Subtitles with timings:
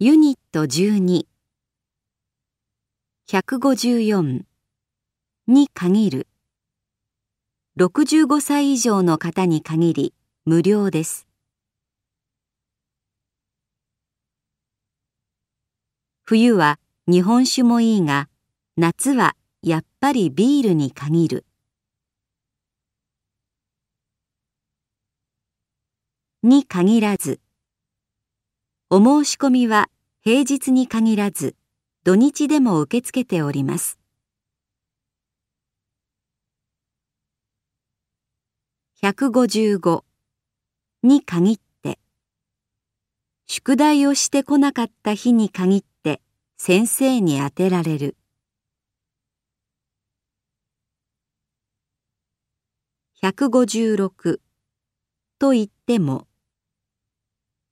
[0.00, 1.26] ユニット12
[3.28, 4.44] 154
[5.48, 5.68] に。
[5.74, 6.28] 限る。
[7.76, 10.14] 65歳以上の方に限り
[10.44, 11.26] 無料です。
[16.22, 16.78] 冬は
[17.08, 18.28] 日本酒もいいが
[18.76, 21.44] 夏はやっぱりビールに限る。
[26.44, 27.40] に限らず。
[28.90, 29.90] お申し込みは
[30.22, 31.56] 平日に限らず
[32.04, 33.98] 土日でも受け付けております。
[39.02, 40.04] 155
[41.02, 41.98] に限って
[43.46, 46.22] 宿題をしてこなかった日に限って
[46.56, 48.16] 先生に当てられる。
[53.22, 54.38] 156
[55.38, 56.26] と言っても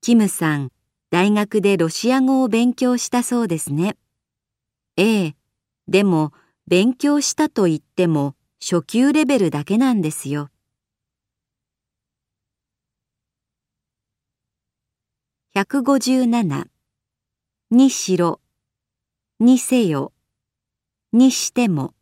[0.00, 0.73] キムさん
[1.14, 3.96] 大学でロシア語を勉強したそうですね。
[4.96, 5.36] ええ
[5.86, 6.32] でも
[6.66, 10.50] 勉強したと言っても初級レベルだけなんですよ。
[15.54, 16.64] 157
[17.70, 18.40] にしろ。
[19.38, 20.12] にせよ。
[21.12, 21.94] にしても。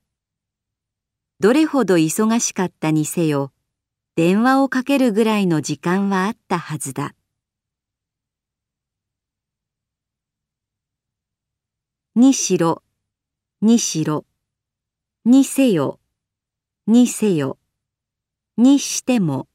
[1.39, 3.53] どれほど忙しかったにせよ
[4.17, 7.15] 電話をかけるぐらいの時間はあったはずだ。
[12.15, 12.83] にしろ
[13.63, 14.27] にしろ
[15.25, 15.99] にせよ
[16.87, 17.57] にせよ
[18.59, 19.49] にしても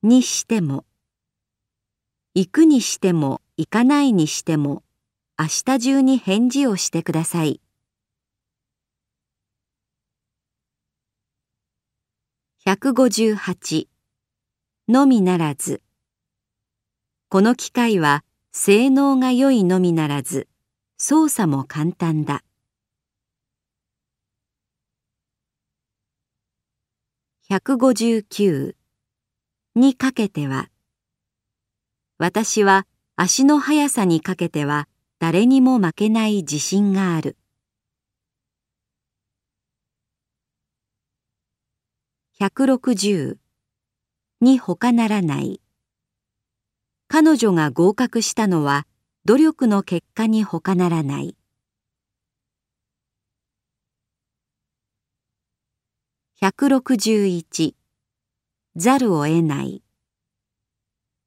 [0.00, 0.84] にしても
[2.32, 4.84] 行くにしても行かないにしても
[5.36, 7.60] 明日中に返事をしてください。
[12.64, 13.88] 158
[14.88, 15.82] のみならず
[17.28, 20.46] この機械は性能が良いのみならず
[20.96, 22.44] 操作も簡単だ。
[27.50, 28.74] 159
[29.74, 30.70] にかけては
[32.16, 32.86] 私は
[33.16, 37.36] 足の速さにかけては誰にも負けない自信がある。
[42.40, 43.36] 160
[44.40, 45.60] に他ならない。
[47.08, 48.86] 彼女が合格したのは
[49.26, 51.34] 努力の結果に他ならない。
[56.42, 57.72] 161
[58.76, 59.82] ざるを得ない。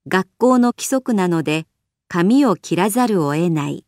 [0.08, 1.66] 学校の規則なので
[2.08, 3.84] 髪を切らざるを得ない。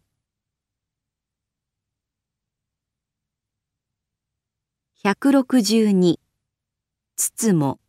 [5.03, 6.15] 162
[7.15, 7.79] つつも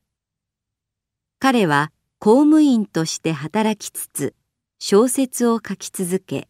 [1.38, 4.34] 彼は公務員として働きつつ
[4.82, 6.48] 小説を書き続け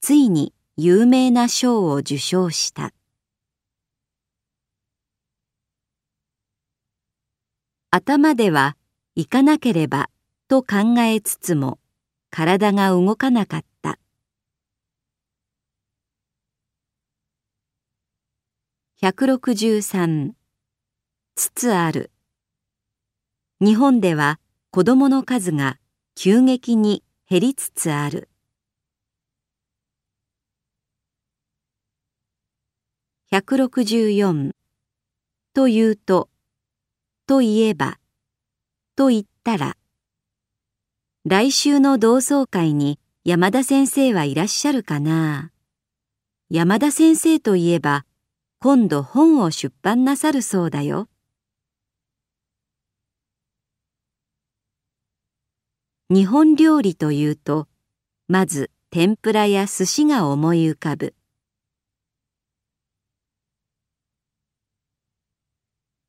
[0.00, 2.92] ついに有名な賞を受賞した。
[7.92, 8.76] 頭では
[9.14, 10.10] 行かなければ
[10.48, 11.78] と考えつつも
[12.30, 14.00] 体が動かなかった。
[19.00, 20.32] 163
[21.36, 22.10] つつある。
[23.60, 24.40] 日本では
[24.72, 25.78] 子供の数が
[26.16, 28.30] 急激に減りつつある。
[33.30, 34.52] 164
[35.52, 36.30] と言うと
[37.26, 37.98] と言えば
[38.96, 39.76] と言ったら
[41.26, 45.52] 来週の同窓会に山田先生はいらっしゃるかな。
[46.48, 48.06] 山田先生といえば
[48.58, 51.08] 今度本を出版なさるそうだよ。
[56.10, 57.68] 日本料理というと
[58.28, 61.14] まず天ぷらや寿司が思い浮かぶ。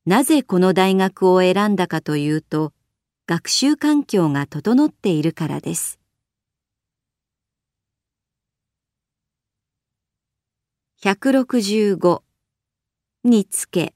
[0.06, 2.72] なぜこの大学を選んだかというと
[3.28, 6.00] 学習環境が整っているからです。
[11.04, 12.22] 165
[13.26, 13.94] につけ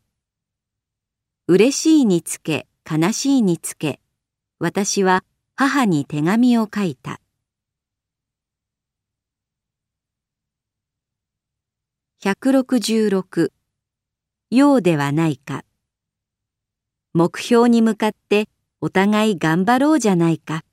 [1.48, 4.01] 嬉しいにつけ悲しいにつけ
[4.60, 5.24] 私は
[5.55, 7.21] 母に手紙を書いた
[12.23, 13.51] 166
[14.50, 15.63] ようではないか
[17.13, 18.50] 目標に向かって
[18.81, 20.63] お互い頑張ろうじゃないか。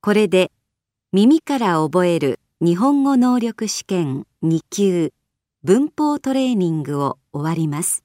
[0.00, 0.50] これで
[1.12, 5.12] 耳から覚える日本語能力試験2級
[5.62, 8.04] 文法トレーニングを終わります。